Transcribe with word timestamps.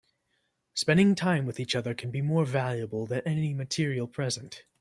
Spending 0.73 1.13
time 1.13 1.45
with 1.45 1.59
each 1.59 1.75
other 1.75 1.93
can 1.93 2.09
be 2.09 2.23
more 2.23 2.43
valuable 2.43 3.05
than 3.05 3.21
any 3.23 3.53
material 3.53 4.07
present. 4.07 4.63